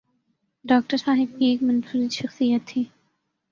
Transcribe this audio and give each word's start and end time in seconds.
Doctor 0.65 0.97
صاحب 0.97 1.39
کی 1.39 1.45
ایک 1.45 1.63
منفرد 1.63 2.11
شخصیت 2.11 2.67
تھی۔ 2.67 2.83